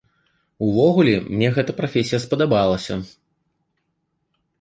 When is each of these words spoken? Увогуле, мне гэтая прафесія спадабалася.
Увогуле, 0.67 1.11
мне 1.33 1.49
гэтая 1.57 1.75
прафесія 1.81 2.19
спадабалася. 2.23 2.99